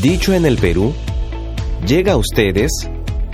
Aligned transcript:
Dicho 0.00 0.32
en 0.32 0.46
el 0.46 0.56
Perú, 0.56 0.94
llega 1.86 2.14
a 2.14 2.16
ustedes 2.16 2.70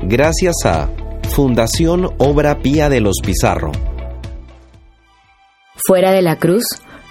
gracias 0.03 0.55
a 0.65 0.91
Fundación 1.31 2.11
Obra 2.19 2.59
Pía 2.59 2.89
de 2.89 3.01
los 3.01 3.19
Pizarro. 3.25 3.71
Fuera 5.87 6.11
de 6.11 6.23
la 6.23 6.37
cruz, 6.37 6.65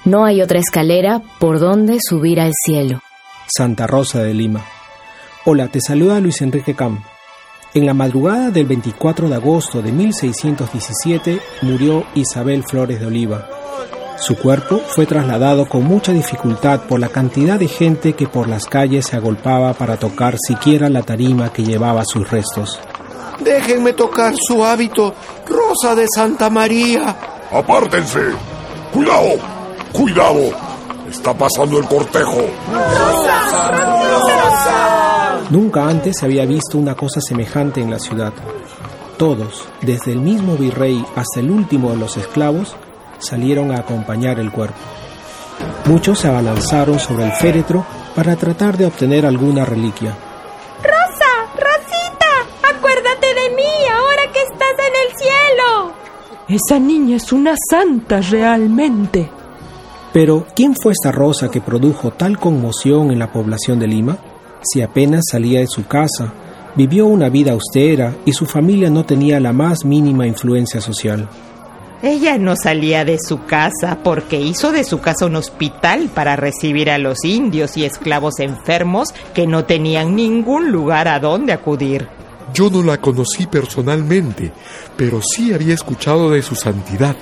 no 0.04 0.26
hay 0.26 0.42
otra 0.42 0.60
escalera 0.60 1.22
por 1.40 1.60
donde 1.60 2.00
subir 2.02 2.42
al 2.42 2.52
cielo. 2.66 3.00
Santa 3.48 3.88
Rosa 3.88 4.22
de 4.22 4.34
Lima. 4.34 4.66
Hola, 5.46 5.70
te 5.70 5.80
saluda 5.80 6.20
Luis 6.20 6.42
Enrique 6.42 6.74
Cam. 6.74 7.02
En 7.74 7.86
la 7.86 7.94
madrugada 7.94 8.52
del 8.52 8.66
24 8.66 9.30
de 9.30 9.36
agosto 9.36 9.82
de 9.82 9.94
1617 9.94 11.40
murió 11.62 12.04
Isabel 12.14 12.62
Flores 12.70 13.00
de 13.00 13.06
Oliva. 13.06 13.48
Su 14.18 14.38
cuerpo 14.38 14.80
fue 14.88 15.06
trasladado 15.06 15.68
con 15.68 15.84
mucha 15.84 16.12
dificultad 16.12 16.82
por 16.82 17.00
la 17.00 17.10
cantidad 17.10 17.60
de 17.60 17.68
gente 17.68 18.14
que 18.14 18.28
por 18.28 18.48
las 18.48 18.66
calles 18.66 19.08
se 19.08 19.16
agolpaba 19.16 19.74
para 19.74 19.98
tocar 19.98 20.36
siquiera 20.40 20.90
la 20.90 21.04
tarima 21.04 21.52
que 21.52 21.64
llevaba 21.64 22.04
sus 22.06 22.30
restos. 22.30 22.80
Déjenme 23.40 23.94
tocar 23.94 24.34
su 24.38 24.64
hábito, 24.64 25.14
Rosa 25.48 25.96
de 25.96 26.08
Santa 26.14 26.50
María. 26.50 27.16
Apártense. 27.52 28.22
Cuidado, 28.94 29.32
cuidado. 29.92 30.42
Está 31.10 31.34
pasando 31.34 31.78
el 31.78 31.86
cortejo. 31.86 32.46
Nunca 35.50 35.88
antes 35.88 36.16
se 36.20 36.26
había 36.26 36.46
visto 36.46 36.78
una 36.78 36.96
cosa 36.96 37.20
semejante 37.22 37.82
en 37.82 37.92
la 37.92 38.00
ciudad. 38.00 38.34
Todos, 39.18 39.68
desde 39.82 40.14
el 40.14 40.20
mismo 40.20 40.56
virrey 40.56 41.06
hasta 41.16 41.42
el 41.42 41.52
último 41.52 41.92
de 41.92 41.98
los 41.98 42.18
esclavos, 42.18 42.76
salieron 43.28 43.72
a 43.72 43.80
acompañar 43.80 44.40
el 44.40 44.52
cuerpo. 44.52 44.78
Muchos 45.86 46.20
se 46.20 46.28
abalanzaron 46.28 47.00
sobre 47.00 47.26
el 47.26 47.32
féretro 47.32 47.86
para 48.16 48.36
tratar 48.36 48.78
de 48.78 48.86
obtener 48.86 49.26
alguna 49.26 49.66
reliquia. 49.66 50.16
¡Rosa! 50.82 51.32
¡Rosita! 51.54 52.76
¡Acuérdate 52.76 53.28
de 53.28 53.56
mí 53.56 53.88
ahora 53.92 54.32
que 54.32 54.42
estás 54.42 54.74
en 54.80 54.94
el 55.04 55.18
cielo! 55.18 55.94
Esa 56.48 56.80
niña 56.80 57.18
es 57.18 57.32
una 57.32 57.56
santa 57.70 58.22
realmente. 58.22 59.30
Pero, 60.14 60.46
¿quién 60.56 60.76
fue 60.76 60.94
esta 60.94 61.12
Rosa 61.12 61.52
que 61.52 61.60
produjo 61.60 62.12
tal 62.12 62.40
conmoción 62.40 63.12
en 63.12 63.20
la 63.20 63.32
población 63.32 63.80
de 63.80 63.88
Lima? 63.88 64.18
Si 64.62 64.82
apenas 64.82 65.26
salía 65.30 65.60
de 65.60 65.68
su 65.68 65.86
casa, 65.86 66.32
vivió 66.76 67.06
una 67.06 67.30
vida 67.30 67.52
austera 67.52 68.16
y 68.26 68.34
su 68.34 68.46
familia 68.46 68.90
no 68.90 69.06
tenía 69.06 69.40
la 69.40 69.54
más 69.54 69.86
mínima 69.86 70.26
influencia 70.26 70.82
social. 70.82 71.28
Ella 72.08 72.38
no 72.38 72.56
salía 72.56 73.04
de 73.04 73.18
su 73.18 73.46
casa 73.46 73.98
porque 74.04 74.40
hizo 74.40 74.72
de 74.72 74.84
su 74.84 75.00
casa 75.00 75.26
un 75.26 75.38
hospital 75.38 76.12
para 76.14 76.36
recibir 76.36 76.92
a 76.92 77.00
los 77.00 77.26
indios 77.26 77.78
y 77.78 77.84
esclavos 77.84 78.40
enfermos 78.42 79.10
que 79.34 79.48
no 79.48 79.66
tenían 79.66 80.16
ningún 80.16 80.72
lugar 80.72 81.08
a 81.08 81.20
donde 81.20 81.52
acudir. 81.52 82.08
Yo 82.54 82.70
no 82.70 82.84
la 82.84 83.02
conocí 83.02 83.48
personalmente, 83.48 84.52
pero 84.96 85.20
sí 85.20 85.52
había 85.52 85.74
escuchado 85.74 86.30
de 86.30 86.44
su 86.44 86.54
santidad, 86.54 87.16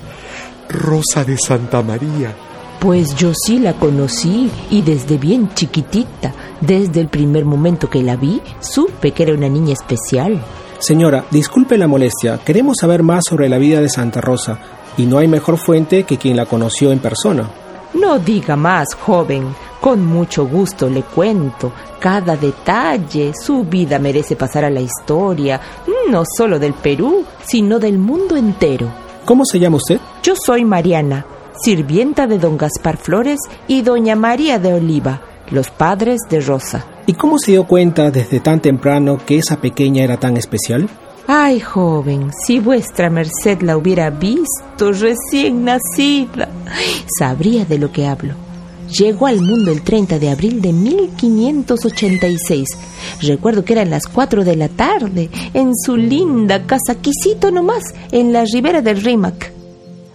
Rosa 0.68 1.24
de 1.24 1.38
Santa 1.38 1.82
María. 1.82 2.36
Pues 2.82 3.16
yo 3.16 3.32
sí 3.34 3.60
la 3.60 3.72
conocí 3.76 4.52
y 4.70 4.82
desde 4.82 5.18
bien 5.18 5.48
chiquitita, 5.54 6.34
desde 6.60 7.00
el 7.00 7.08
primer 7.08 7.46
momento 7.46 7.90
que 7.90 8.04
la 8.04 8.18
vi, 8.18 8.42
supe 8.60 9.12
que 9.12 9.24
era 9.24 9.34
una 9.34 9.48
niña 9.48 9.72
especial. 9.72 10.44
Señora, 10.84 11.24
disculpe 11.32 11.78
la 11.78 11.88
molestia, 11.88 12.42
queremos 12.44 12.76
saber 12.82 13.04
más 13.04 13.24
sobre 13.30 13.48
la 13.48 13.58
vida 13.58 13.80
de 13.80 13.88
Santa 13.88 14.20
Rosa, 14.20 14.60
y 14.98 15.06
no 15.06 15.18
hay 15.18 15.30
mejor 15.30 15.58
fuente 15.58 16.04
que 16.04 16.18
quien 16.18 16.36
la 16.36 16.46
conoció 16.46 16.92
en 16.92 17.00
persona. 17.00 17.50
No 17.94 18.20
diga 18.20 18.58
más, 18.58 18.94
joven. 18.94 19.56
Con 19.80 20.06
mucho 20.06 20.46
gusto 20.46 20.90
le 20.90 21.04
cuento 21.04 21.72
cada 22.02 22.36
detalle. 22.36 23.32
Su 23.34 23.64
vida 23.64 23.98
merece 23.98 24.36
pasar 24.36 24.66
a 24.66 24.70
la 24.70 24.82
historia, 24.82 25.62
no 26.10 26.24
solo 26.26 26.60
del 26.60 26.74
Perú, 26.74 27.24
sino 27.46 27.80
del 27.80 27.98
mundo 27.98 28.36
entero. 28.36 28.92
¿Cómo 29.24 29.46
se 29.46 29.60
llama 29.60 29.78
usted? 29.78 30.02
Yo 30.22 30.34
soy 30.36 30.66
Mariana, 30.66 31.26
sirvienta 31.64 32.28
de 32.28 32.40
don 32.40 32.58
Gaspar 32.58 32.98
Flores 32.98 33.40
y 33.70 33.84
doña 33.84 34.18
María 34.18 34.60
de 34.60 34.74
Oliva, 34.74 35.22
los 35.50 35.70
padres 35.70 36.20
de 36.30 36.42
Rosa. 36.42 36.86
¿Y 37.06 37.14
cómo 37.14 37.38
se 37.38 37.52
dio 37.52 37.66
cuenta 37.68 38.12
desde 38.12 38.40
tan 38.40 38.62
temprano 38.62 39.18
que 39.26 39.38
esa 39.38 39.60
pequeña 39.60 40.04
era 40.04 40.18
tan 40.18 40.38
especial? 40.38 40.90
Ay, 41.28 41.60
joven, 41.60 42.32
si 42.46 42.60
vuestra 42.60 43.10
merced 43.10 43.62
la 43.62 43.76
hubiera 43.78 44.10
visto 44.10 44.92
recién 44.92 45.66
nacida, 45.66 46.50
sabría 47.18 47.66
de 47.66 47.78
lo 47.78 47.92
que 47.92 48.08
hablo. 48.08 48.36
Llegó 48.90 49.28
al 49.28 49.42
mundo 49.42 49.72
el 49.72 49.82
30 49.82 50.20
de 50.20 50.30
abril 50.30 50.62
de 50.62 50.72
1586. 50.72 52.68
Recuerdo 53.22 53.66
que 53.66 53.74
eran 53.74 53.90
las 53.90 54.08
4 54.08 54.44
de 54.44 54.56
la 54.56 54.70
tarde, 54.70 55.30
en 55.54 55.72
su 55.76 55.98
linda 55.98 56.66
casa, 56.66 56.96
quisito 56.96 57.52
nomás, 57.52 57.84
en 58.12 58.32
la 58.32 58.46
ribera 58.46 58.82
del 58.82 59.02
Rímac. 59.02 59.52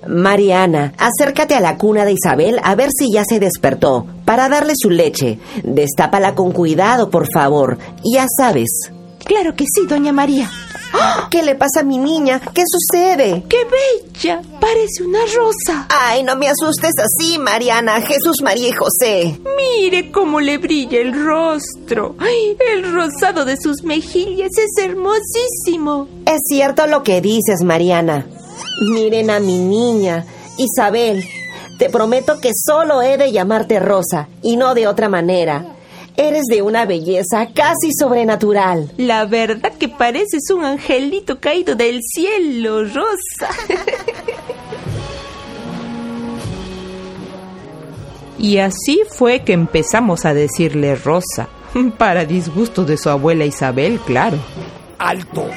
Mariana, 0.07 0.95
acércate 0.99 1.55
a 1.55 1.61
la 1.61 1.77
cuna 1.77 2.05
de 2.05 2.13
Isabel 2.13 2.61
a 2.63 2.75
ver 2.75 2.91
si 2.97 3.13
ya 3.13 3.25
se 3.25 3.41
despertó, 3.41 4.07
para 4.25 4.49
darle 4.49 4.75
su 4.77 4.91
leche. 4.91 5.39
Destápala 5.65 6.35
con 6.35 6.53
cuidado, 6.53 7.11
por 7.11 7.27
favor. 7.33 7.79
Ya 8.05 8.27
sabes. 8.39 8.93
Claro 9.25 9.55
que 9.55 9.65
sí, 9.65 9.87
doña 9.87 10.13
María. 10.13 10.51
¿Qué 11.31 11.43
le 11.43 11.55
pasa 11.55 11.81
a 11.81 11.83
mi 11.83 11.99
niña? 11.99 12.41
¿Qué 12.55 12.63
sucede? 12.67 13.45
¡Qué 13.49 13.59
bella! 13.65 14.41
Parece 14.61 15.05
una 15.05 15.19
rosa. 15.21 15.87
Ay, 15.91 16.23
no 16.23 16.37
me 16.37 16.49
asustes 16.49 16.93
así, 16.99 17.39
Mariana. 17.39 18.01
Jesús, 18.01 18.37
María 18.43 18.69
y 18.69 18.73
José. 18.73 19.39
Mire 19.57 20.11
cómo 20.11 20.41
le 20.41 20.59
brilla 20.59 20.99
el 20.99 21.13
rostro. 21.25 22.17
Ay, 22.19 22.57
el 22.73 22.93
rosado 22.93 23.45
de 23.45 23.57
sus 23.57 23.83
mejillas 23.85 24.51
es 24.57 24.83
hermosísimo. 24.83 26.09
Es 26.25 26.41
cierto 26.49 26.87
lo 26.87 27.03
que 27.03 27.21
dices, 27.21 27.63
Mariana. 27.63 28.27
Miren 28.81 29.31
a 29.31 29.41
mi 29.41 29.59
niña, 29.59 30.25
Isabel. 30.57 31.25
Te 31.79 31.91
prometo 31.91 32.41
que 32.41 32.51
solo 32.55 33.03
he 33.03 33.17
de 33.17 33.33
llamarte 33.33 33.81
Rosa 33.81 34.29
y 34.43 34.57
no 34.57 34.75
de 34.75 34.87
otra 34.87 35.09
manera. 35.09 35.75
Eres 36.17 36.45
de 36.51 36.63
una 36.63 36.85
belleza 36.85 37.49
casi 37.55 37.93
sobrenatural. 37.97 38.93
La 38.97 39.25
verdad 39.25 39.73
que 39.79 39.89
pareces 39.89 40.51
un 40.51 40.65
angelito 40.65 41.39
caído 41.39 41.77
del 41.77 42.01
cielo, 42.03 42.83
Rosa. 42.85 43.51
y 48.39 48.59
así 48.59 49.03
fue 49.09 49.45
que 49.45 49.53
empezamos 49.53 50.25
a 50.25 50.35
decirle 50.35 50.97
Rosa, 50.97 51.49
para 51.97 52.25
disgusto 52.25 52.85
de 52.85 52.97
su 52.97 53.11
abuela 53.11 53.45
Isabel, 53.45 54.01
claro. 54.01 54.39
¡Alto! 54.99 55.49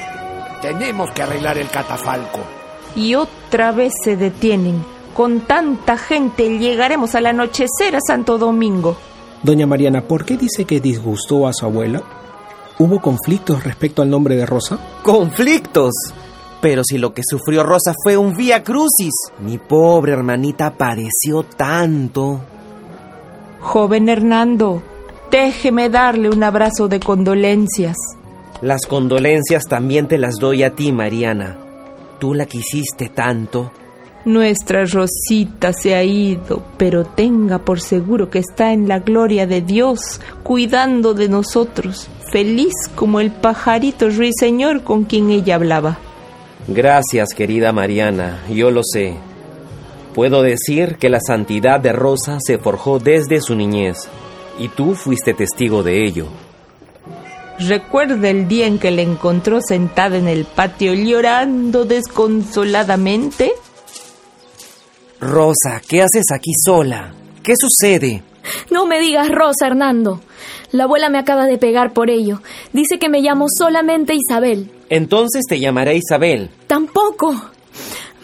Tenemos 0.60 1.10
que 1.10 1.22
arreglar 1.22 1.58
el 1.58 1.68
catafalco. 1.68 2.61
Y 2.96 3.14
otra 3.14 3.72
vez 3.72 3.92
se 4.02 4.16
detienen. 4.16 4.84
Con 5.14 5.40
tanta 5.40 5.96
gente 5.98 6.58
llegaremos 6.58 7.14
al 7.14 7.26
anochecer 7.26 7.96
a 7.96 8.00
Santo 8.00 8.38
Domingo. 8.38 8.96
Doña 9.42 9.66
Mariana, 9.66 10.02
¿por 10.02 10.24
qué 10.24 10.36
dice 10.36 10.64
que 10.64 10.80
disgustó 10.80 11.46
a 11.46 11.52
su 11.52 11.66
abuela? 11.66 12.02
¿Hubo 12.78 13.00
conflictos 13.00 13.64
respecto 13.64 14.02
al 14.02 14.10
nombre 14.10 14.36
de 14.36 14.46
Rosa? 14.46 14.78
¡Conflictos! 15.02 15.92
Pero 16.60 16.82
si 16.84 16.96
lo 16.96 17.12
que 17.12 17.22
sufrió 17.28 17.64
Rosa 17.64 17.92
fue 18.02 18.16
un 18.16 18.34
vía 18.34 18.62
crucis, 18.62 19.12
mi 19.40 19.58
pobre 19.58 20.12
hermanita 20.12 20.72
padeció 20.74 21.42
tanto. 21.42 22.40
Joven 23.60 24.08
Hernando, 24.08 24.82
déjeme 25.30 25.90
darle 25.90 26.28
un 26.28 26.42
abrazo 26.42 26.88
de 26.88 27.00
condolencias. 27.00 27.96
Las 28.60 28.86
condolencias 28.86 29.64
también 29.66 30.06
te 30.06 30.18
las 30.18 30.36
doy 30.36 30.62
a 30.62 30.74
ti, 30.74 30.92
Mariana. 30.92 31.58
Tú 32.22 32.34
la 32.34 32.46
quisiste 32.46 33.08
tanto. 33.08 33.72
Nuestra 34.26 34.84
Rosita 34.84 35.72
se 35.72 35.96
ha 35.96 36.04
ido, 36.04 36.62
pero 36.76 37.04
tenga 37.04 37.58
por 37.58 37.80
seguro 37.80 38.30
que 38.30 38.38
está 38.38 38.72
en 38.72 38.86
la 38.86 39.00
gloria 39.00 39.48
de 39.48 39.60
Dios, 39.60 40.20
cuidando 40.44 41.14
de 41.14 41.28
nosotros, 41.28 42.06
feliz 42.30 42.74
como 42.94 43.18
el 43.18 43.32
pajarito 43.32 44.08
ruiseñor 44.08 44.84
con 44.84 45.02
quien 45.02 45.30
ella 45.30 45.56
hablaba. 45.56 45.98
Gracias, 46.68 47.34
querida 47.34 47.72
Mariana, 47.72 48.44
yo 48.48 48.70
lo 48.70 48.82
sé. 48.84 49.16
Puedo 50.14 50.42
decir 50.42 50.98
que 50.98 51.08
la 51.08 51.18
santidad 51.18 51.80
de 51.80 51.92
Rosa 51.92 52.38
se 52.38 52.56
forjó 52.56 53.00
desde 53.00 53.40
su 53.40 53.56
niñez, 53.56 54.08
y 54.60 54.68
tú 54.68 54.94
fuiste 54.94 55.34
testigo 55.34 55.82
de 55.82 56.06
ello. 56.06 56.28
¿Recuerda 57.68 58.28
el 58.28 58.48
día 58.48 58.66
en 58.66 58.78
que 58.78 58.90
la 58.90 59.02
encontró 59.02 59.60
sentada 59.60 60.16
en 60.16 60.26
el 60.26 60.44
patio 60.44 60.94
llorando 60.94 61.84
desconsoladamente? 61.84 63.52
Rosa, 65.20 65.80
¿qué 65.86 66.02
haces 66.02 66.26
aquí 66.32 66.50
sola? 66.64 67.14
¿Qué 67.42 67.54
sucede? 67.56 68.22
No 68.70 68.86
me 68.86 68.98
digas 69.00 69.28
Rosa, 69.28 69.66
Hernando. 69.68 70.20
La 70.72 70.84
abuela 70.84 71.10
me 71.10 71.18
acaba 71.18 71.46
de 71.46 71.58
pegar 71.58 71.92
por 71.92 72.10
ello. 72.10 72.40
Dice 72.72 72.98
que 72.98 73.08
me 73.08 73.20
llamo 73.20 73.46
solamente 73.48 74.14
Isabel. 74.14 74.70
Entonces 74.88 75.42
te 75.48 75.60
llamaré 75.60 75.96
Isabel. 75.96 76.50
Tampoco. 76.66 77.34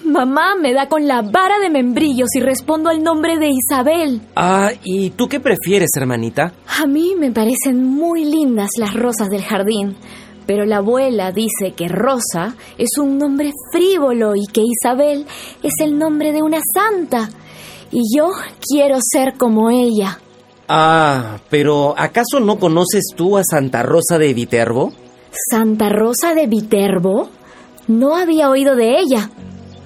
Mamá 0.08 0.54
me 0.58 0.72
da 0.72 0.88
con 0.88 1.06
la 1.06 1.20
vara 1.20 1.58
de 1.60 1.68
membrillos 1.68 2.28
y 2.34 2.40
respondo 2.40 2.88
al 2.88 3.02
nombre 3.02 3.38
de 3.38 3.50
Isabel. 3.50 4.22
Ah, 4.34 4.70
¿y 4.82 5.10
tú 5.10 5.28
qué 5.28 5.38
prefieres, 5.38 5.90
hermanita? 5.96 6.54
A 6.80 6.86
mí 6.86 7.14
me 7.18 7.30
parecen 7.30 7.84
muy 7.84 8.24
lindas 8.24 8.70
las 8.78 8.94
rosas 8.94 9.28
del 9.28 9.42
jardín, 9.42 9.96
pero 10.46 10.64
la 10.64 10.78
abuela 10.78 11.30
dice 11.30 11.72
que 11.76 11.88
Rosa 11.88 12.54
es 12.78 12.96
un 12.98 13.18
nombre 13.18 13.52
frívolo 13.70 14.34
y 14.34 14.46
que 14.46 14.62
Isabel 14.62 15.26
es 15.62 15.74
el 15.80 15.98
nombre 15.98 16.32
de 16.32 16.40
una 16.42 16.60
santa. 16.74 17.28
Y 17.90 18.00
yo 18.16 18.30
quiero 18.66 18.96
ser 19.02 19.34
como 19.36 19.68
ella. 19.70 20.18
Ah, 20.68 21.38
pero 21.50 21.94
¿acaso 21.98 22.40
no 22.40 22.58
conoces 22.58 23.12
tú 23.14 23.36
a 23.36 23.42
Santa 23.44 23.82
Rosa 23.82 24.16
de 24.18 24.32
Viterbo? 24.32 24.90
¿Santa 25.50 25.90
Rosa 25.90 26.34
de 26.34 26.46
Viterbo? 26.46 27.28
No 27.88 28.16
había 28.16 28.50
oído 28.50 28.74
de 28.74 28.98
ella. 29.00 29.30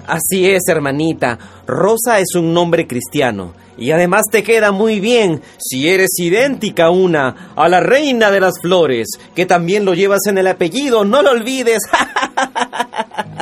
Así 0.07 0.49
es, 0.49 0.63
hermanita. 0.67 1.37
Rosa 1.65 2.19
es 2.19 2.35
un 2.35 2.53
nombre 2.53 2.87
cristiano. 2.87 3.53
Y 3.77 3.91
además 3.91 4.23
te 4.31 4.43
queda 4.43 4.71
muy 4.71 4.99
bien 4.99 5.41
si 5.57 5.89
eres 5.89 6.19
idéntica 6.19 6.91
una 6.91 7.53
a 7.55 7.67
la 7.67 7.79
reina 7.79 8.29
de 8.29 8.39
las 8.39 8.53
flores, 8.61 9.07
que 9.33 9.45
también 9.45 9.83
lo 9.83 9.93
llevas 9.93 10.27
en 10.27 10.37
el 10.37 10.47
apellido, 10.47 11.05
no 11.05 11.21
lo 11.21 11.31
olvides. 11.31 11.79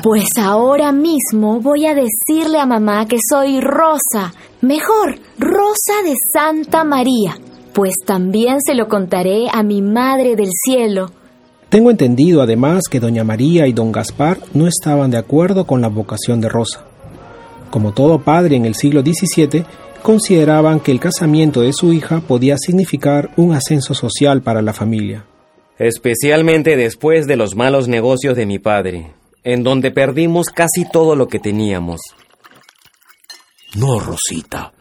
Pues 0.03 0.29
ahora 0.39 0.91
mismo 0.91 1.59
voy 1.59 1.85
a 1.85 1.93
decirle 1.93 2.59
a 2.59 2.65
mamá 2.65 3.05
que 3.05 3.17
soy 3.29 3.61
Rosa, 3.61 4.33
mejor, 4.61 5.19
Rosa 5.37 6.01
de 6.03 6.15
Santa 6.33 6.83
María, 6.83 7.37
pues 7.73 7.93
también 8.03 8.61
se 8.65 8.73
lo 8.73 8.87
contaré 8.87 9.45
a 9.51 9.61
mi 9.61 9.83
Madre 9.83 10.35
del 10.35 10.49
Cielo. 10.65 11.11
Tengo 11.71 11.89
entendido 11.89 12.41
además 12.41 12.83
que 12.91 12.99
doña 12.99 13.23
María 13.23 13.65
y 13.65 13.71
don 13.71 13.93
Gaspar 13.93 14.39
no 14.53 14.67
estaban 14.67 15.09
de 15.09 15.17
acuerdo 15.17 15.65
con 15.65 15.79
la 15.79 15.87
vocación 15.87 16.41
de 16.41 16.49
Rosa. 16.49 16.83
Como 17.69 17.93
todo 17.93 18.19
padre 18.19 18.57
en 18.57 18.65
el 18.65 18.75
siglo 18.75 19.03
XVII, 19.03 19.63
consideraban 20.03 20.81
que 20.81 20.91
el 20.91 20.99
casamiento 20.99 21.61
de 21.61 21.71
su 21.71 21.93
hija 21.93 22.19
podía 22.19 22.57
significar 22.57 23.31
un 23.37 23.53
ascenso 23.53 23.93
social 23.93 24.41
para 24.41 24.61
la 24.61 24.73
familia. 24.73 25.25
Especialmente 25.79 26.75
después 26.75 27.25
de 27.25 27.37
los 27.37 27.55
malos 27.55 27.87
negocios 27.87 28.35
de 28.35 28.45
mi 28.45 28.59
padre, 28.59 29.13
en 29.45 29.63
donde 29.63 29.91
perdimos 29.91 30.47
casi 30.47 30.83
todo 30.91 31.15
lo 31.15 31.29
que 31.29 31.39
teníamos. 31.39 32.01
No, 33.77 33.97
Rosita, 33.97 34.73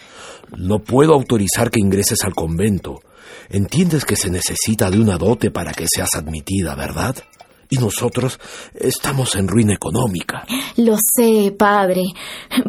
no 0.57 0.81
puedo 0.81 1.15
autorizar 1.15 1.71
que 1.71 1.79
ingreses 1.79 2.25
al 2.25 2.35
convento. 2.35 3.01
Entiendes 3.51 4.05
que 4.05 4.15
se 4.15 4.31
necesita 4.31 4.91
de 4.91 5.01
una 5.01 5.19
dote 5.19 5.51
para 5.51 5.73
que 5.73 5.87
seas 5.93 6.15
admitida, 6.15 6.77
¿verdad? 6.77 7.17
Y 7.69 7.79
nosotros 7.79 8.39
estamos 8.75 9.35
en 9.35 9.49
ruina 9.49 9.75
económica. 9.75 10.45
Lo 10.77 10.97
sé, 10.97 11.53
padre, 11.59 12.03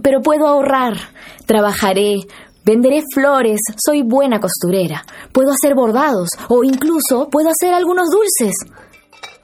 pero 0.01 0.21
puedo 0.21 0.47
ahorrar. 0.47 0.97
Trabajaré, 1.45 2.21
venderé 2.65 3.03
flores, 3.13 3.59
soy 3.77 4.01
buena 4.01 4.39
costurera, 4.39 5.03
puedo 5.31 5.51
hacer 5.51 5.75
bordados 5.75 6.29
o 6.49 6.63
incluso 6.63 7.29
puedo 7.29 7.49
hacer 7.49 7.73
algunos 7.75 8.09
dulces. 8.09 8.55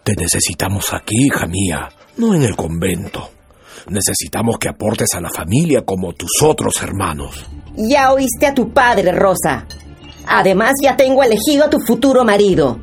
Te 0.03 0.15
necesitamos 0.15 0.91
aquí, 0.93 1.27
hija 1.27 1.45
mía, 1.45 1.89
no 2.17 2.33
en 2.33 2.43
el 2.43 2.55
convento. 2.55 3.29
Necesitamos 3.89 4.57
que 4.57 4.69
aportes 4.69 5.09
a 5.13 5.21
la 5.21 5.29
familia 5.29 5.83
como 5.85 6.13
tus 6.13 6.41
otros 6.41 6.81
hermanos. 6.81 7.45
Ya 7.75 8.11
oíste 8.11 8.47
a 8.47 8.55
tu 8.55 8.73
padre, 8.73 9.11
Rosa. 9.11 9.67
Además, 10.27 10.73
ya 10.81 10.97
tengo 10.97 11.23
elegido 11.23 11.65
a 11.65 11.69
tu 11.69 11.79
futuro 11.79 12.23
marido. 12.23 12.79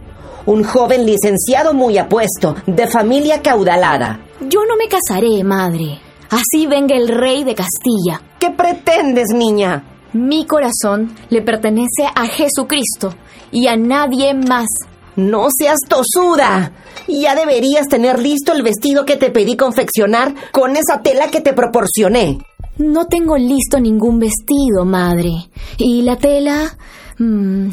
Un 0.46 0.64
joven 0.64 1.06
licenciado 1.06 1.72
muy 1.74 1.98
apuesto, 1.98 2.54
de 2.66 2.86
familia 2.86 3.40
caudalada. 3.42 4.20
Yo 4.40 4.60
no 4.66 4.76
me 4.76 4.88
casaré, 4.88 5.42
madre. 5.44 6.00
Así 6.30 6.66
venga 6.66 6.96
el 6.96 7.08
rey 7.08 7.44
de 7.44 7.54
Castilla. 7.54 8.20
¿Qué 8.38 8.50
pretendes, 8.50 9.28
niña? 9.30 9.84
Mi 10.12 10.46
corazón 10.46 11.14
le 11.30 11.42
pertenece 11.42 12.04
a 12.14 12.26
Jesucristo 12.26 13.14
y 13.50 13.66
a 13.68 13.76
nadie 13.76 14.34
más. 14.34 14.66
No 15.16 15.46
seas 15.56 15.78
tosuda. 15.88 16.72
Ya 17.08 17.34
deberías 17.34 17.86
tener 17.88 18.18
listo 18.18 18.52
el 18.52 18.62
vestido 18.62 19.04
que 19.04 19.16
te 19.16 19.30
pedí 19.30 19.56
confeccionar 19.56 20.34
con 20.50 20.76
esa 20.76 21.02
tela 21.02 21.28
que 21.28 21.40
te 21.40 21.52
proporcioné. 21.52 22.38
No 22.78 23.06
tengo 23.06 23.36
listo 23.36 23.78
ningún 23.78 24.18
vestido, 24.18 24.84
madre. 24.84 25.48
Y 25.78 26.02
la 26.02 26.16
tela... 26.16 26.76
mmm, 27.18 27.70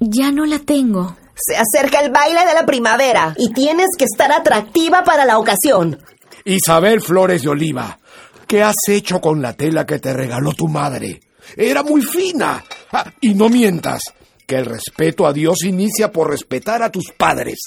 ya 0.00 0.30
no 0.30 0.46
la 0.46 0.58
tengo. 0.58 1.16
Se 1.34 1.56
acerca 1.56 2.00
el 2.00 2.12
baile 2.12 2.46
de 2.46 2.54
la 2.54 2.66
primavera 2.66 3.34
y 3.38 3.52
tienes 3.52 3.88
que 3.98 4.04
estar 4.04 4.30
atractiva 4.32 5.02
para 5.02 5.24
la 5.24 5.38
ocasión. 5.38 5.98
Isabel 6.44 7.00
Flores 7.00 7.42
de 7.42 7.48
Oliva, 7.48 7.98
¿qué 8.46 8.62
has 8.62 8.76
hecho 8.88 9.20
con 9.20 9.40
la 9.40 9.54
tela 9.54 9.86
que 9.86 9.98
te 9.98 10.12
regaló 10.12 10.52
tu 10.52 10.68
madre? 10.68 11.20
Era 11.56 11.82
muy 11.82 12.02
fina. 12.02 12.62
Ah, 12.92 13.10
y 13.20 13.34
no 13.34 13.48
mientas, 13.48 14.02
que 14.46 14.56
el 14.56 14.66
respeto 14.66 15.26
a 15.26 15.32
Dios 15.32 15.64
inicia 15.64 16.12
por 16.12 16.30
respetar 16.30 16.82
a 16.82 16.90
tus 16.90 17.06
padres. 17.16 17.58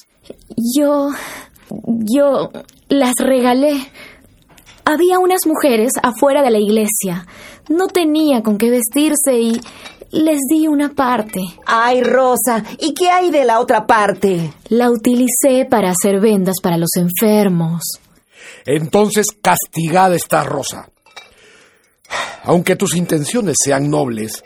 Yo... 0.75 1.09
yo 1.87 2.51
las 2.89 3.13
regalé. 3.17 3.87
Había 4.85 5.19
unas 5.19 5.41
mujeres 5.47 5.93
afuera 6.03 6.43
de 6.43 6.51
la 6.51 6.59
iglesia. 6.59 7.25
No 7.69 7.87
tenía 7.87 8.43
con 8.43 8.57
qué 8.57 8.69
vestirse 8.69 9.39
y 9.39 9.59
les 10.15 10.39
di 10.49 10.65
una 10.65 10.89
parte. 10.89 11.41
Ay, 11.65 12.01
Rosa, 12.01 12.63
¿y 12.79 12.93
qué 12.93 13.09
hay 13.09 13.31
de 13.31 13.43
la 13.43 13.59
otra 13.59 13.85
parte? 13.85 14.53
La 14.69 14.89
utilicé 14.89 15.65
para 15.69 15.91
hacer 15.91 16.21
vendas 16.21 16.55
para 16.63 16.77
los 16.77 16.91
enfermos. 16.95 17.81
Entonces 18.65 19.27
castigada 19.41 20.15
está 20.15 20.43
Rosa. 20.43 20.89
Aunque 22.43 22.75
tus 22.75 22.95
intenciones 22.95 23.57
sean 23.61 23.89
nobles, 23.89 24.43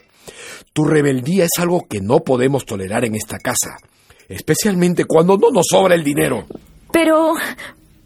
tu 0.74 0.86
rebeldía 0.86 1.46
es 1.46 1.60
algo 1.60 1.86
que 1.88 2.02
no 2.02 2.22
podemos 2.22 2.66
tolerar 2.66 3.06
en 3.06 3.16
esta 3.16 3.38
casa, 3.38 3.78
especialmente 4.28 5.06
cuando 5.06 5.38
no 5.38 5.52
nos 5.52 5.68
sobra 5.70 5.94
el 5.94 6.04
dinero. 6.04 6.48
Pero, 6.92 7.34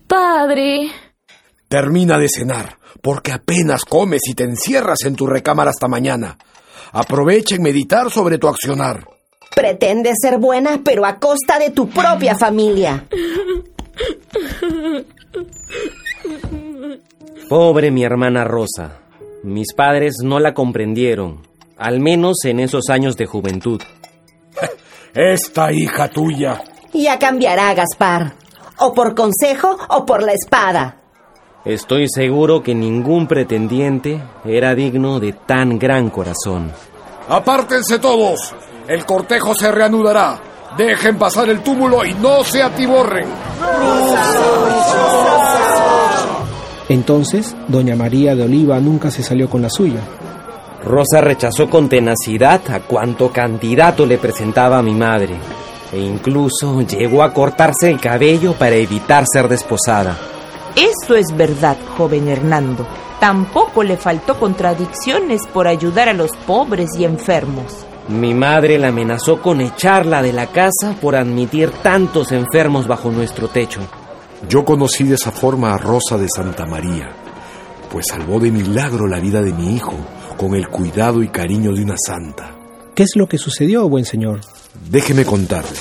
padre... 0.08 0.92
Termina 1.70 2.18
de 2.20 2.28
cenar, 2.30 2.78
porque 3.02 3.32
apenas 3.32 3.86
comes 3.86 4.22
y 4.28 4.34
te 4.34 4.44
encierras 4.44 5.06
en 5.06 5.16
tu 5.16 5.26
recámara 5.28 5.72
hasta 5.72 5.88
mañana. 5.88 6.38
Aprovecha 6.94 7.56
en 7.56 7.64
meditar 7.64 8.12
sobre 8.12 8.38
tu 8.38 8.48
accionar. 8.48 9.08
Pretendes 9.56 10.18
ser 10.22 10.38
buena, 10.38 10.82
pero 10.86 11.06
a 11.06 11.18
costa 11.18 11.58
de 11.58 11.72
tu 11.72 11.90
propia 11.90 12.36
familia. 12.36 13.06
Pobre 17.50 17.90
mi 17.90 18.04
hermana 18.04 18.44
Rosa. 18.44 19.00
Mis 19.44 19.74
padres 19.74 20.18
no 20.24 20.40
la 20.40 20.54
comprendieron, 20.54 21.42
al 21.78 22.00
menos 22.00 22.46
en 22.46 22.60
esos 22.60 22.90
años 22.90 23.18
de 23.18 23.26
juventud. 23.26 23.82
Esta 25.16 25.72
hija 25.72 26.08
tuya. 26.10 26.64
Ya 26.94 27.18
cambiará, 27.18 27.74
Gaspar. 27.74 28.36
O 28.78 28.94
por 28.94 29.16
consejo 29.16 29.78
o 29.90 30.06
por 30.06 30.24
la 30.24 30.34
espada. 30.34 31.03
Estoy 31.66 32.08
seguro 32.10 32.62
que 32.62 32.76
ningún 32.76 33.26
pretendiente 33.26 34.22
era 34.44 34.76
digno 34.76 35.22
de 35.22 35.32
tan 35.32 35.80
gran 35.80 36.10
corazón. 36.10 36.74
Apártense 37.30 38.00
todos. 38.00 38.54
El 38.86 39.06
cortejo 39.06 39.56
se 39.56 39.72
reanudará. 39.72 40.42
Dejen 40.78 41.18
pasar 41.18 41.48
el 41.48 41.62
túmulo 41.62 42.04
y 42.04 42.14
no 42.16 42.44
se 42.44 42.62
atiborren. 42.62 43.28
Entonces, 46.90 47.56
doña 47.70 47.96
María 47.96 48.36
de 48.36 48.44
Oliva 48.44 48.78
nunca 48.82 49.10
se 49.10 49.24
salió 49.24 49.50
con 49.50 49.62
la 49.62 49.70
suya. 49.70 50.02
Rosa 50.84 51.22
rechazó 51.22 51.70
con 51.70 51.88
tenacidad 51.88 52.60
a 52.70 52.82
cuanto 52.82 53.32
candidato 53.32 54.06
le 54.06 54.18
presentaba 54.18 54.80
a 54.80 54.84
mi 54.84 54.94
madre, 54.94 55.36
e 55.94 56.00
incluso 56.00 56.82
llegó 56.82 57.24
a 57.24 57.34
cortarse 57.34 57.90
el 57.90 58.02
cabello 58.02 58.52
para 58.52 58.76
evitar 58.76 59.24
ser 59.32 59.48
desposada. 59.48 60.33
Eso 60.76 61.16
es 61.16 61.36
verdad, 61.36 61.78
joven 61.98 62.28
Hernando. 62.28 62.88
Tampoco 63.20 63.84
le 63.84 63.98
faltó 63.98 64.40
contradicciones 64.40 65.42
por 65.54 65.68
ayudar 65.68 66.10
a 66.10 66.14
los 66.14 66.32
pobres 66.46 66.90
y 66.98 67.06
enfermos. 67.06 67.86
Mi 68.10 68.34
madre 68.34 68.78
la 68.78 68.90
amenazó 68.90 69.42
con 69.42 69.62
echarla 69.62 70.22
de 70.22 70.34
la 70.34 70.48
casa 70.48 70.96
por 71.00 71.16
admitir 71.16 71.70
tantos 71.82 72.32
enfermos 72.32 72.88
bajo 72.88 73.12
nuestro 73.12 73.48
techo. 73.48 73.80
Yo 74.50 74.66
conocí 74.66 75.06
de 75.06 75.16
esa 75.16 75.32
forma 75.32 75.74
a 75.74 75.78
Rosa 75.78 76.18
de 76.18 76.28
Santa 76.28 76.66
María, 76.66 77.12
pues 77.90 78.08
salvó 78.10 78.40
de 78.40 78.52
milagro 78.52 79.08
la 79.08 79.20
vida 79.20 79.42
de 79.42 79.54
mi 79.54 79.76
hijo 79.76 79.96
con 80.36 80.54
el 80.56 80.68
cuidado 80.68 81.24
y 81.24 81.30
cariño 81.30 81.72
de 81.72 81.84
una 81.84 81.96
santa. 81.98 82.54
¿Qué 82.94 83.04
es 83.04 83.16
lo 83.16 83.28
que 83.28 83.38
sucedió, 83.38 83.88
buen 83.88 84.06
señor? 84.06 84.42
Déjeme 84.90 85.24
contarle. 85.24 85.80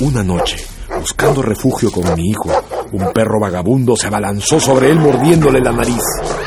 Una 0.00 0.22
noche, 0.22 0.58
buscando 1.00 1.42
refugio 1.42 1.90
con 1.90 2.14
mi 2.14 2.30
hijo, 2.30 2.50
un 2.92 3.12
perro 3.12 3.38
vagabundo 3.38 3.96
se 3.96 4.06
abalanzó 4.06 4.58
sobre 4.58 4.90
él 4.90 4.98
mordiéndole 4.98 5.60
la 5.60 5.72
nariz. 5.72 6.02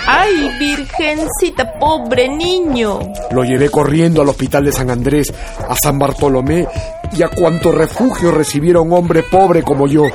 ¡Ay, 0.07 0.49
virgencita, 0.59 1.73
pobre 1.79 2.27
niño! 2.27 2.99
Lo 3.31 3.43
llevé 3.43 3.69
corriendo 3.69 4.21
al 4.21 4.29
hospital 4.29 4.65
de 4.65 4.71
San 4.71 4.89
Andrés, 4.89 5.33
a 5.67 5.75
San 5.75 5.99
Bartolomé 5.99 6.67
y 7.15 7.21
a 7.23 7.27
cuanto 7.27 7.71
refugio 7.71 8.31
recibiera 8.31 8.79
un 8.79 8.93
hombre 8.93 9.23
pobre 9.23 9.63
como 9.63 9.87
yo. 9.87 10.05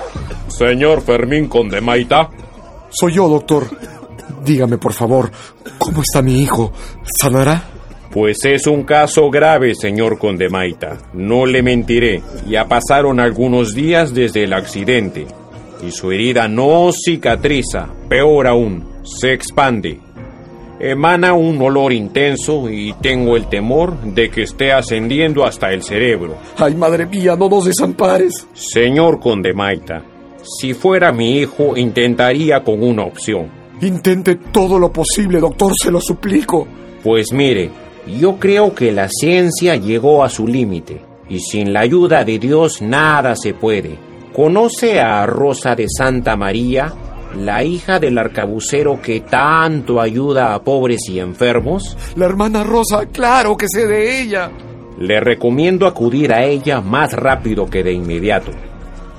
Señor 0.49 1.03
Fermín 1.03 1.49
Condemaita. 1.49 2.31
Soy 2.89 3.15
yo, 3.15 3.29
doctor. 3.29 3.67
Dígame, 4.45 4.79
por 4.79 4.93
favor, 4.93 5.31
¿cómo 5.79 6.03
está 6.03 6.23
mi 6.23 6.41
hijo? 6.41 6.73
¿Sanará? 7.21 7.63
Pues 8.11 8.39
es 8.45 8.67
un 8.67 8.85
caso 8.85 9.29
grave, 9.31 9.75
señor 9.75 10.19
Condemaita. 10.19 10.97
No 11.13 11.45
le 11.45 11.63
mentiré. 11.63 12.23
Ya 12.49 12.67
pasaron 12.67 13.21
algunos 13.21 13.75
días 13.75 14.15
desde 14.15 14.45
el 14.45 14.55
accidente. 14.55 15.27
Y 15.83 15.91
su 15.91 16.13
herida 16.13 16.49
no 16.49 16.91
cicatriza. 16.93 17.89
Peor 18.09 18.47
aún, 18.47 18.85
se 19.05 19.33
expande. 19.33 20.01
Emana 20.79 21.33
un 21.33 21.61
olor 21.63 21.93
intenso 21.93 22.69
y 22.69 22.93
tengo 23.01 23.37
el 23.37 23.49
temor 23.49 23.99
de 24.03 24.31
que 24.31 24.43
esté 24.43 24.73
ascendiendo 24.73 25.45
hasta 25.45 25.73
el 25.73 25.83
cerebro. 25.83 26.37
Ay, 26.59 26.75
madre 26.75 27.07
mía, 27.07 27.35
no 27.35 27.49
nos 27.49 27.65
desampares. 27.65 28.47
Señor 28.53 29.19
Condemaita, 29.19 30.03
si 30.43 30.75
fuera 30.75 31.13
mi 31.13 31.39
hijo, 31.39 31.77
intentaría 31.77 32.63
con 32.63 32.83
una 32.83 33.05
opción. 33.05 33.51
Intente 33.81 34.37
todo 34.53 34.79
lo 34.79 34.93
posible, 34.93 35.41
doctor, 35.41 35.73
se 35.83 35.91
lo 35.91 36.01
suplico. 36.01 36.67
Pues 37.03 37.33
mire, 37.33 37.71
yo 38.21 38.37
creo 38.37 38.75
que 38.75 38.93
la 38.93 39.09
ciencia 39.09 39.77
llegó 39.77 40.23
a 40.25 40.29
su 40.29 40.47
límite 40.47 41.01
y 41.29 41.41
sin 41.41 41.73
la 41.73 41.81
ayuda 41.81 42.25
de 42.25 42.39
Dios 42.39 42.81
nada 42.81 43.35
se 43.35 43.55
puede. 43.55 43.99
¿Conoce 44.37 45.01
a 45.01 45.25
Rosa 45.25 45.75
de 45.75 45.87
Santa 45.89 46.37
María, 46.37 46.93
la 47.39 47.65
hija 47.65 47.99
del 47.99 48.19
arcabucero 48.19 49.01
que 49.01 49.23
tanto 49.23 49.99
ayuda 49.99 50.53
a 50.53 50.63
pobres 50.63 51.09
y 51.09 51.21
enfermos? 51.21 51.97
La 52.17 52.27
hermana 52.27 52.63
Rosa, 52.63 53.07
claro 53.07 53.57
que 53.57 53.65
sé 53.67 53.87
de 53.87 54.21
ella. 54.21 54.51
Le 54.99 55.21
recomiendo 55.21 55.87
acudir 55.87 56.35
a 56.35 56.45
ella 56.45 56.83
más 56.83 57.15
rápido 57.15 57.65
que 57.65 57.83
de 57.83 57.95
inmediato. 57.95 58.51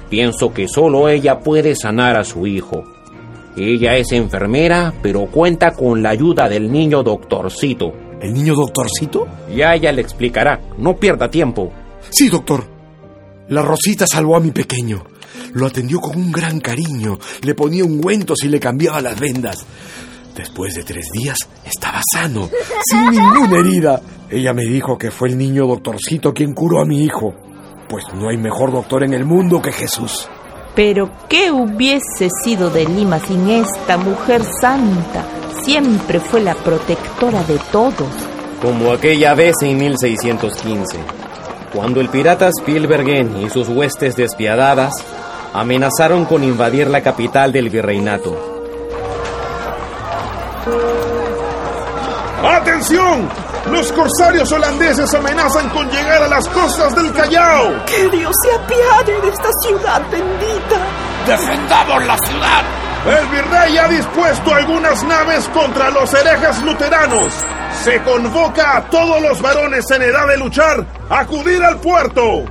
Pienso 0.07 0.53
que 0.53 0.67
solo 0.67 1.09
ella 1.09 1.39
puede 1.39 1.75
sanar 1.75 2.15
a 2.15 2.23
su 2.23 2.45
hijo. 2.45 2.83
Ella 3.57 3.95
es 3.95 4.11
enfermera, 4.11 4.93
pero 5.01 5.25
cuenta 5.25 5.71
con 5.71 6.03
la 6.03 6.11
ayuda 6.11 6.47
del 6.47 6.71
niño 6.71 7.01
doctorcito. 7.01 7.91
¿El 8.21 8.35
niño 8.35 8.53
doctorcito? 8.53 9.25
Ya 9.55 9.73
ella 9.73 9.91
le 9.91 10.03
explicará. 10.03 10.61
No 10.77 10.95
pierda 10.95 11.31
tiempo. 11.31 11.73
Sí, 12.11 12.29
doctor. 12.29 12.76
La 13.49 13.61
Rosita 13.61 14.05
salvó 14.05 14.35
a 14.35 14.41
mi 14.41 14.51
pequeño. 14.51 15.05
Lo 15.53 15.67
atendió 15.67 16.01
con 16.01 16.17
un 16.17 16.31
gran 16.31 16.59
cariño. 16.59 17.17
Le 17.41 17.55
ponía 17.55 17.85
ungüentos 17.85 18.43
y 18.43 18.49
le 18.49 18.59
cambiaba 18.59 19.01
las 19.01 19.17
vendas. 19.19 19.65
Después 20.35 20.75
de 20.75 20.83
tres 20.83 21.05
días 21.13 21.37
estaba 21.65 22.01
sano, 22.13 22.49
sin 22.83 23.09
ninguna 23.09 23.59
herida. 23.59 24.01
Ella 24.29 24.53
me 24.53 24.65
dijo 24.65 24.97
que 24.97 25.11
fue 25.11 25.29
el 25.29 25.37
niño 25.37 25.65
doctorcito 25.65 26.33
quien 26.33 26.53
curó 26.53 26.81
a 26.81 26.85
mi 26.85 27.03
hijo. 27.03 27.33
Pues 27.87 28.03
no 28.13 28.29
hay 28.29 28.37
mejor 28.37 28.73
doctor 28.73 29.03
en 29.03 29.13
el 29.13 29.23
mundo 29.23 29.61
que 29.61 29.71
Jesús. 29.71 30.27
Pero 30.75 31.09
¿qué 31.29 31.49
hubiese 31.49 32.29
sido 32.43 32.69
de 32.69 32.85
Lima 32.85 33.19
sin 33.19 33.49
esta 33.49 33.97
mujer 33.97 34.43
santa? 34.61 35.25
Siempre 35.63 36.19
fue 36.19 36.41
la 36.41 36.53
protectora 36.53 37.41
de 37.43 37.57
todos. 37.71 38.09
Como 38.61 38.91
aquella 38.91 39.33
vez 39.33 39.55
en 39.61 39.77
1615, 39.77 40.97
cuando 41.73 41.99
el 41.99 42.09
pirata 42.09 42.49
Spielbergen 42.49 43.41
y 43.41 43.49
sus 43.49 43.67
huestes 43.67 44.15
despiadadas 44.15 44.93
amenazaron 45.53 46.25
con 46.25 46.43
invadir 46.43 46.87
la 46.87 47.01
capital 47.01 47.51
del 47.51 47.69
virreinato. 47.69 48.37
¡Atención! 52.43 53.27
Los 53.71 53.91
corsarios 53.91 54.51
holandeses 54.51 55.13
amenazan 55.13 55.69
con 55.69 55.89
llegar 55.89 56.23
a 56.23 56.27
las 56.27 56.47
costas 56.49 56.95
del 56.95 57.11
Callao. 57.11 57.85
Que 57.85 58.07
Dios 58.09 58.33
se 58.41 58.51
apiade 58.53 59.21
de 59.21 59.29
esta 59.29 59.49
ciudad 59.63 60.01
bendita. 60.09 60.77
¡Defendamos 61.25 62.05
la 62.05 62.17
ciudad! 62.17 62.63
El 63.05 63.27
virrey 63.27 63.77
ha 63.77 63.87
dispuesto 63.87 64.53
algunas 64.53 65.03
naves 65.03 65.47
contra 65.49 65.89
los 65.89 66.13
herejes 66.13 66.61
luteranos. 66.61 67.33
Se 67.83 68.01
convoca 68.03 68.77
a 68.77 68.89
todos 68.89 69.21
los 69.21 69.41
varones 69.41 69.89
en 69.91 70.01
edad 70.01 70.27
de 70.27 70.37
luchar 70.37 70.85
a 71.09 71.19
acudir 71.19 71.63
al 71.63 71.79
puerto. 71.79 72.43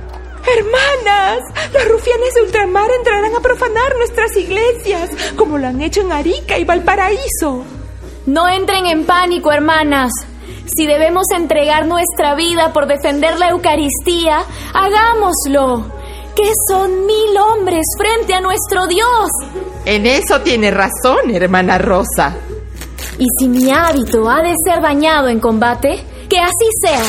Hermanas, 0.47 1.39
los 1.73 1.87
rufianes 1.89 2.33
de 2.33 2.41
ultramar 2.41 2.89
entrarán 2.97 3.35
a 3.35 3.41
profanar 3.41 3.95
nuestras 3.97 4.35
iglesias, 4.37 5.09
como 5.35 5.57
lo 5.57 5.67
han 5.67 5.81
hecho 5.81 6.01
en 6.01 6.11
Arica 6.11 6.57
y 6.57 6.63
Valparaíso. 6.63 7.65
No 8.25 8.47
entren 8.47 8.85
en 8.85 9.05
pánico, 9.05 9.51
hermanas. 9.51 10.11
Si 10.75 10.85
debemos 10.85 11.25
entregar 11.35 11.85
nuestra 11.85 12.35
vida 12.35 12.71
por 12.73 12.87
defender 12.87 13.37
la 13.37 13.49
Eucaristía, 13.49 14.43
hagámoslo. 14.73 15.91
Que 16.35 16.51
son 16.69 17.05
mil 17.05 17.37
hombres 17.37 17.85
frente 17.97 18.33
a 18.33 18.41
nuestro 18.41 18.87
Dios. 18.87 19.29
En 19.85 20.05
eso 20.05 20.41
tiene 20.41 20.71
razón, 20.71 21.31
hermana 21.31 21.77
Rosa. 21.77 22.35
Y 23.19 23.25
si 23.39 23.49
mi 23.49 23.71
hábito 23.71 24.29
ha 24.29 24.41
de 24.41 24.53
ser 24.63 24.81
dañado 24.81 25.27
en 25.27 25.39
combate, 25.39 26.03
que 26.29 26.39
así 26.39 26.67
sea. 26.81 27.01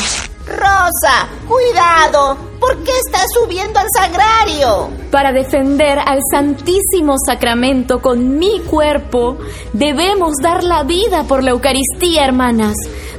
Rosa, 0.46 1.28
cuidado. 1.46 2.38
¿Por 2.58 2.82
qué 2.82 2.92
estás 3.06 3.26
subiendo 3.34 3.78
al 3.78 3.86
sagrario? 3.94 4.88
Para 5.10 5.32
defender 5.32 5.98
al 5.98 6.20
Santísimo 6.32 7.16
Sacramento 7.24 8.00
con 8.00 8.38
mi 8.38 8.60
cuerpo, 8.60 9.36
debemos 9.74 10.32
dar 10.42 10.64
la 10.64 10.84
vida 10.84 11.24
por 11.24 11.44
la 11.44 11.50
Eucaristía, 11.50 12.24
hermanas. 12.24 12.74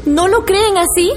¿No 0.06 0.28
lo 0.28 0.44
creen 0.44 0.78
así? 0.78 1.12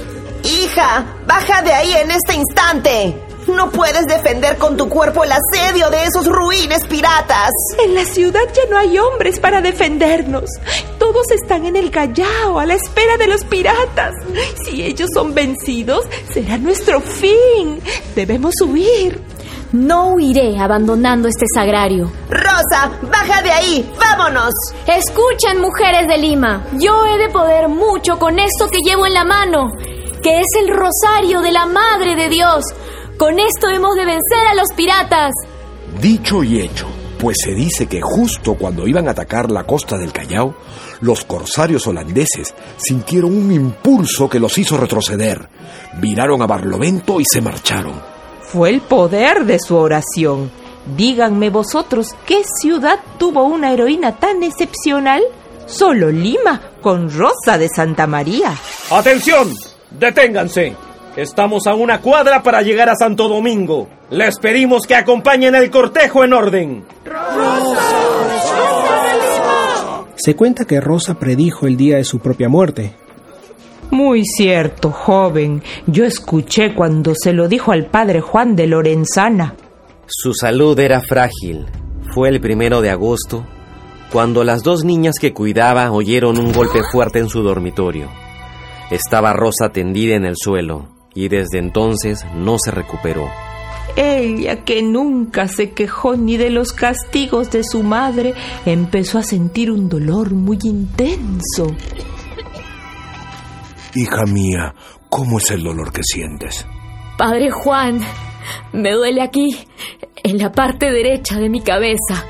Hija, 0.45 1.07
baja 1.27 1.63
de 1.63 1.73
ahí 1.73 1.93
en 1.93 2.11
este 2.11 2.35
instante. 2.35 3.17
No 3.49 3.71
puedes 3.71 4.07
defender 4.07 4.57
con 4.57 4.77
tu 4.77 4.89
cuerpo 4.89 5.25
el 5.25 5.33
asedio 5.33 5.91
de 5.91 6.05
esos 6.05 6.27
ruines 6.27 6.85
piratas. 6.87 7.51
En 7.85 7.95
la 7.95 8.05
ciudad 8.05 8.41
ya 8.55 8.63
no 8.71 8.79
hay 8.79 8.99
hombres 8.99 9.41
para 9.41 9.61
defendernos. 9.61 10.49
Todos 11.13 11.31
están 11.33 11.67
en 11.67 11.77
el 11.77 11.91
Callao 11.91 12.59
a 12.59 12.65
la 12.65 12.73
espera 12.73 13.19
de 13.19 13.27
los 13.27 13.45
piratas. 13.45 14.15
Si 14.65 14.83
ellos 14.83 15.11
son 15.13 15.35
vencidos, 15.35 16.07
será 16.33 16.57
nuestro 16.57 17.03
fin. 17.03 17.83
Debemos 18.17 18.55
huir. 18.63 19.21
No 19.73 20.15
huiré 20.15 20.59
abandonando 20.59 21.29
este 21.29 21.45
sagrario. 21.55 22.11
Rosa, 22.31 22.93
baja 23.03 23.43
de 23.43 23.51
ahí. 23.51 23.93
Vámonos. 24.01 24.55
Escuchen, 24.87 25.61
mujeres 25.61 26.09
de 26.09 26.17
Lima. 26.17 26.65
Yo 26.79 27.05
he 27.05 27.19
de 27.19 27.29
poder 27.29 27.69
mucho 27.69 28.19
con 28.19 28.39
esto 28.39 28.69
que 28.71 28.79
llevo 28.83 29.05
en 29.05 29.13
la 29.13 29.25
mano, 29.25 29.71
que 30.23 30.41
es 30.41 30.47
el 30.61 30.69
rosario 30.69 31.43
de 31.43 31.53
la 31.53 31.67
Madre 31.67 32.17
de 32.17 32.31
Dios. 32.31 32.65
Con 33.19 33.39
esto 33.39 33.69
hemos 33.69 33.97
de 33.97 34.07
vencer 34.07 34.47
a 34.51 34.55
los 34.55 34.73
piratas. 34.75 35.33
Dicho 36.01 36.43
y 36.43 36.63
hecho, 36.63 36.87
pues 37.23 37.37
se 37.41 37.55
dice 37.55 37.87
que 37.87 38.01
justo 38.01 38.55
cuando 38.55 38.89
iban 38.89 39.07
a 39.07 39.13
atacar 39.13 39.49
la 39.49 39.63
costa 39.63 39.97
del 39.97 40.13
Callao, 40.13 40.57
los 41.03 41.25
corsarios 41.25 41.87
holandeses 41.87 42.53
sintieron 42.77 43.33
un 43.33 43.53
impulso 43.53 44.29
que 44.29 44.41
los 44.41 44.59
hizo 44.59 44.77
retroceder. 44.77 45.49
Viraron 46.01 46.43
a 46.43 46.49
Barlovento 46.49 47.21
y 47.21 47.25
se 47.25 47.41
marcharon. 47.41 47.93
Fue 48.43 48.71
el 48.71 48.81
poder 48.81 49.45
de 49.45 49.61
su 49.61 49.77
oración. 49.77 50.51
Díganme 50.97 51.49
vosotros, 51.51 52.09
¿qué 52.27 52.43
ciudad 52.61 52.99
tuvo 53.19 53.45
una 53.45 53.73
heroína 53.73 54.17
tan 54.17 54.43
excepcional? 54.43 55.23
Solo 55.67 56.11
Lima, 56.11 56.61
con 56.81 57.09
Rosa 57.09 57.57
de 57.57 57.69
Santa 57.69 58.09
María. 58.09 58.53
¡Atención! 58.91 59.55
¡Deténganse! 59.93 60.75
Estamos 61.17 61.67
a 61.67 61.75
una 61.75 62.01
cuadra 62.01 62.43
para 62.43 62.63
llegar 62.63 62.89
a 62.89 62.97
Santo 62.97 63.29
Domingo. 63.29 63.87
Les 64.09 64.39
pedimos 64.39 64.87
que 64.87 64.95
acompañen 64.95 65.55
el 65.55 65.71
cortejo 65.71 66.25
en 66.25 66.33
orden. 66.33 66.85
Se 70.17 70.35
cuenta 70.35 70.65
que 70.65 70.81
Rosa 70.81 71.19
predijo 71.19 71.67
el 71.67 71.77
día 71.77 71.99
de 71.99 72.05
su 72.05 72.19
propia 72.21 72.49
muerte. 72.49 72.95
Muy 73.91 74.25
cierto, 74.25 74.91
joven. 74.91 75.63
Yo 75.87 76.07
escuché 76.07 76.75
cuando 76.75 77.13
se 77.15 77.35
lo 77.35 77.47
dijo 77.47 77.73
al 77.73 77.87
padre 77.87 78.23
Juan 78.23 78.57
de 78.57 78.67
Lorenzana. 78.67 79.55
Su 80.07 80.33
salud 80.33 80.79
era 80.79 81.03
frágil. 81.03 81.67
Fue 82.15 82.31
el 82.31 82.41
primero 82.41 82.81
de 82.81 82.89
agosto 82.89 83.45
cuando 84.11 84.45
las 84.45 84.63
dos 84.63 84.83
niñas 84.83 85.17
que 85.21 85.35
cuidaba 85.35 85.91
oyeron 85.93 86.39
un 86.39 86.53
golpe 86.53 86.81
fuerte 86.91 87.19
en 87.19 87.29
su 87.29 87.43
dormitorio. 87.43 88.09
Estaba 88.91 89.35
Rosa 89.35 89.71
tendida 89.71 90.15
en 90.17 90.25
el 90.25 90.37
suelo 90.37 90.92
y 91.15 91.29
desde 91.29 91.59
entonces 91.59 92.25
no 92.35 92.57
se 92.63 92.71
recuperó. 92.71 93.29
Ella, 93.97 94.65
que 94.65 94.83
nunca 94.83 95.49
se 95.49 95.73
quejó 95.73 96.17
ni 96.17 96.37
de 96.37 96.51
los 96.51 96.73
castigos 96.73 97.51
de 97.51 97.63
su 97.63 97.83
madre, 97.83 98.35
empezó 98.65 99.19
a 99.19 99.23
sentir 99.23 99.71
un 99.71 99.89
dolor 99.89 100.33
muy 100.33 100.59
intenso. 100.63 101.75
Hija 103.95 104.25
mía, 104.25 104.75
¿cómo 105.11 105.39
es 105.39 105.51
el 105.51 105.63
dolor 105.63 105.93
que 105.93 106.03
sientes? 106.03 106.67
Padre 107.19 107.51
Juan, 107.51 108.01
me 108.73 108.93
duele 108.93 109.21
aquí, 109.21 109.59
en 110.23 110.39
la 110.39 110.51
parte 110.53 110.91
derecha 110.91 111.39
de 111.39 111.51
mi 111.51 111.61
cabeza. 111.61 112.25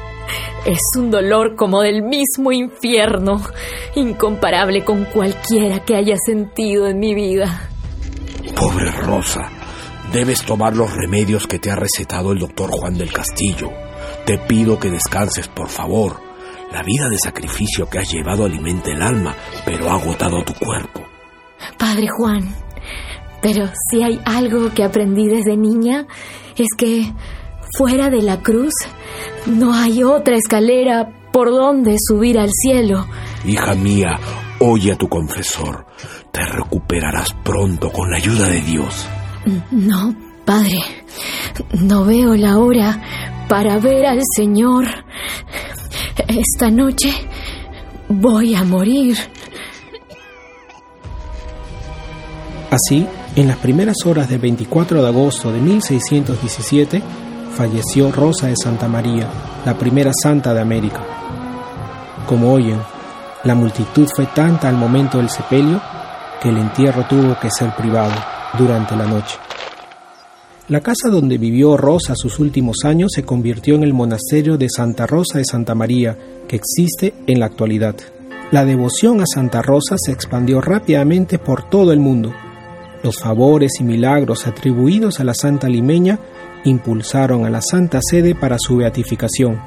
Es 0.67 0.81
un 0.97 1.11
dolor 1.11 1.55
como 1.55 1.83
del 1.83 2.03
mismo 2.03 2.51
infierno, 2.51 3.41
incomparable 3.95 4.85
con 4.85 5.05
cualquiera 5.05 5.85
que 5.85 5.95
haya 5.95 6.17
sentido 6.27 6.89
en 6.89 6.99
mi 6.99 7.15
vida. 7.15 7.72
Pobre 8.63 8.93
Rosa, 8.93 9.51
debes 10.13 10.43
tomar 10.43 10.77
los 10.77 10.95
remedios 10.95 11.49
que 11.49 11.59
te 11.59 11.73
ha 11.73 11.75
recetado 11.75 12.31
el 12.31 12.39
doctor 12.39 12.71
Juan 12.71 12.97
del 12.97 13.13
Castillo. 13.13 13.73
Te 14.25 14.39
pido 14.39 14.79
que 14.79 14.89
descanses, 14.89 15.49
por 15.49 15.69
favor. 15.69 16.21
La 16.71 16.85
vida 16.85 17.09
de 17.09 17.19
sacrificio 17.19 17.91
que 17.91 17.99
has 17.99 18.09
llevado 18.09 18.45
alimenta 18.45 18.93
el 18.93 19.03
alma, 19.03 19.35
pero 19.65 19.91
ha 19.91 19.95
agotado 19.95 20.45
tu 20.45 20.55
cuerpo. 20.55 21.01
Padre 21.77 22.07
Juan, 22.17 22.55
pero 23.43 23.69
si 23.91 24.01
hay 24.05 24.21
algo 24.25 24.73
que 24.73 24.85
aprendí 24.85 25.27
desde 25.27 25.57
niña, 25.57 26.07
es 26.57 26.69
que 26.79 27.13
fuera 27.77 28.11
de 28.11 28.23
la 28.23 28.43
cruz 28.43 28.75
no 29.45 29.75
hay 29.75 30.05
otra 30.05 30.37
escalera 30.37 31.11
por 31.33 31.51
donde 31.51 31.97
subir 31.99 32.39
al 32.39 32.51
cielo. 32.53 33.09
Hija 33.45 33.75
mía, 33.75 34.21
oye 34.61 34.93
a 34.93 34.97
tu 34.97 35.09
confesor. 35.09 35.85
Te 36.33 36.47
recuperarás 36.47 37.35
pronto 37.45 37.93
con 37.93 38.11
la 38.11 38.17
ayuda 38.17 38.49
de 38.49 38.63
Dios. 38.63 39.07
No, 39.71 40.15
Padre, 40.47 40.81
no 41.79 42.07
veo 42.07 42.35
la 42.35 42.59
hora 42.59 43.01
para 43.49 43.79
ver 43.79 44.07
al 44.07 44.21
Señor. 44.35 44.87
Esta 46.27 46.71
noche 46.71 47.13
voy 48.09 48.55
a 48.55 48.65
morir. 48.65 49.19
Así, 52.71 53.07
en 53.37 53.49
las 53.49 53.59
primeras 53.59 53.97
horas 54.07 54.31
del 54.31 54.39
24 54.39 55.03
de 55.03 55.09
agosto 55.09 55.53
de 55.53 55.61
1617, 55.61 57.03
falleció 57.55 58.11
Rosa 58.11 58.47
de 58.47 58.57
Santa 58.57 58.89
María, 58.89 59.29
la 59.67 59.77
primera 59.77 60.13
santa 60.15 60.55
de 60.55 60.63
América. 60.63 61.03
Como 62.27 62.55
oyen, 62.55 62.81
la 63.45 63.55
multitud 63.55 64.09
fue 64.17 64.25
tanta 64.35 64.71
al 64.71 64.77
momento 64.77 65.19
del 65.19 65.29
sepelio 65.29 65.83
que 66.43 66.49
el 66.49 66.59
entierro 66.59 67.07
tuvo 67.09 67.39
que 67.39 67.51
ser 67.51 67.75
privado 67.77 68.13
durante 68.59 68.97
la 68.97 69.07
noche. 69.07 69.37
La 70.69 70.81
casa 70.81 71.09
donde 71.09 71.39
vivió 71.39 71.77
Rosa 71.77 72.15
sus 72.17 72.39
últimos 72.39 72.79
años 72.85 73.13
se 73.15 73.25
convirtió 73.25 73.75
en 73.75 73.85
el 73.85 73.95
monasterio 73.95 74.57
de 74.57 74.69
Santa 74.69 75.07
Rosa 75.07 75.39
de 75.39 75.45
Santa 75.45 75.75
María, 75.75 76.17
que 76.49 76.57
existe 76.57 77.15
en 77.27 77.41
la 77.41 77.47
actualidad. 77.47 77.95
La 78.51 78.65
devoción 78.65 79.21
a 79.21 79.27
Santa 79.27 79.63
Rosa 79.63 79.97
se 79.99 80.13
expandió 80.13 80.61
rápidamente 80.61 81.39
por 81.39 81.69
todo 81.69 81.93
el 81.93 82.01
mundo. 82.01 82.33
Los 83.03 83.19
favores 83.19 83.73
y 83.81 83.85
milagros 83.85 84.47
atribuidos 84.47 85.21
a 85.21 85.25
la 85.25 85.35
Santa 85.35 85.69
Limeña 85.69 86.19
impulsaron 86.65 87.45
a 87.45 87.51
la 87.51 87.61
Santa 87.61 88.01
Sede 88.03 88.35
para 88.35 88.57
su 88.59 88.77
beatificación, 88.77 89.61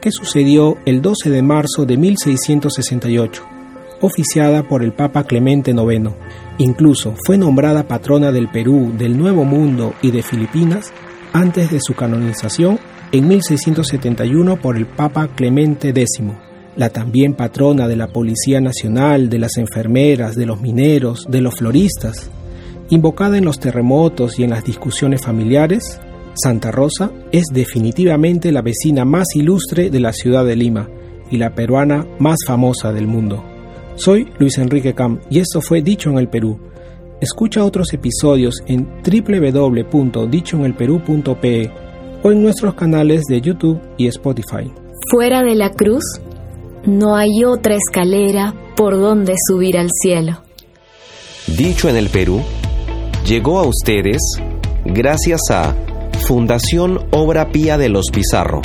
que 0.00 0.10
sucedió 0.10 0.76
el 0.84 1.00
12 1.00 1.30
de 1.30 1.42
marzo 1.42 1.86
de 1.86 1.96
1668, 1.96 3.53
oficiada 4.04 4.62
por 4.68 4.82
el 4.82 4.92
Papa 4.92 5.24
Clemente 5.24 5.72
IX. 5.72 6.10
Incluso 6.58 7.14
fue 7.26 7.38
nombrada 7.38 7.88
patrona 7.88 8.32
del 8.32 8.48
Perú, 8.48 8.92
del 8.96 9.18
Nuevo 9.18 9.44
Mundo 9.44 9.94
y 10.02 10.10
de 10.10 10.22
Filipinas 10.22 10.92
antes 11.32 11.70
de 11.70 11.80
su 11.80 11.94
canonización 11.94 12.78
en 13.12 13.28
1671 13.28 14.60
por 14.60 14.76
el 14.76 14.86
Papa 14.86 15.28
Clemente 15.34 15.88
X. 15.90 16.20
La 16.76 16.90
también 16.90 17.34
patrona 17.34 17.86
de 17.86 17.96
la 17.96 18.08
Policía 18.08 18.60
Nacional, 18.60 19.28
de 19.28 19.38
las 19.38 19.56
enfermeras, 19.56 20.34
de 20.34 20.46
los 20.46 20.60
mineros, 20.60 21.24
de 21.28 21.40
los 21.40 21.54
floristas. 21.54 22.30
Invocada 22.90 23.38
en 23.38 23.44
los 23.44 23.60
terremotos 23.60 24.38
y 24.38 24.44
en 24.44 24.50
las 24.50 24.64
discusiones 24.64 25.22
familiares, 25.22 26.00
Santa 26.34 26.72
Rosa 26.72 27.12
es 27.30 27.44
definitivamente 27.52 28.50
la 28.50 28.62
vecina 28.62 29.04
más 29.04 29.26
ilustre 29.34 29.90
de 29.90 30.00
la 30.00 30.12
ciudad 30.12 30.44
de 30.44 30.56
Lima 30.56 30.88
y 31.30 31.38
la 31.38 31.54
peruana 31.54 32.06
más 32.18 32.38
famosa 32.44 32.92
del 32.92 33.06
mundo. 33.06 33.53
Soy 33.96 34.28
Luis 34.38 34.56
Enrique 34.58 34.94
Cam 34.94 35.20
y 35.30 35.38
esto 35.38 35.60
fue 35.60 35.80
Dicho 35.82 36.10
en 36.10 36.18
el 36.18 36.28
Perú. 36.28 36.58
Escucha 37.20 37.64
otros 37.64 37.92
episodios 37.92 38.56
en 38.66 38.88
www.dichoenelperú.pe 39.02 41.70
o 42.22 42.32
en 42.32 42.42
nuestros 42.42 42.74
canales 42.74 43.22
de 43.28 43.40
YouTube 43.40 43.80
y 43.96 44.08
Spotify. 44.08 44.68
Fuera 45.10 45.42
de 45.42 45.54
la 45.54 45.70
cruz, 45.70 46.02
no 46.84 47.16
hay 47.16 47.44
otra 47.44 47.76
escalera 47.76 48.52
por 48.76 48.98
donde 48.98 49.36
subir 49.48 49.78
al 49.78 49.88
cielo. 49.90 50.42
Dicho 51.46 51.88
en 51.88 51.96
el 51.96 52.08
Perú, 52.08 52.42
llegó 53.26 53.60
a 53.60 53.66
ustedes 53.66 54.20
gracias 54.84 55.40
a 55.50 55.74
Fundación 56.26 57.06
Obra 57.10 57.52
Pía 57.52 57.78
de 57.78 57.90
los 57.90 58.06
Pizarro 58.12 58.60